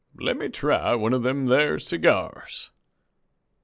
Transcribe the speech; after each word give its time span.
"Let 0.15 0.35
me 0.35 0.49
try 0.49 0.95
one 0.95 1.13
of 1.13 1.21
them 1.21 1.47
thar 1.47 1.77
seegyars." 1.77 2.71